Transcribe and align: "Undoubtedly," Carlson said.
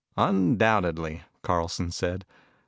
"Undoubtedly," 0.17 1.21
Carlson 1.43 1.91
said. 1.91 2.25